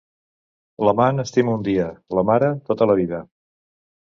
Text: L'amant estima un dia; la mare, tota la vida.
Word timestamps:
L'amant 0.87 1.23
estima 1.25 1.53
un 1.57 1.67
dia; 1.67 1.91
la 2.21 2.25
mare, 2.33 2.51
tota 2.71 2.89
la 2.93 2.97
vida. 3.03 3.21